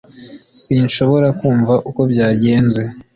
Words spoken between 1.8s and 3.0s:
uko byagenze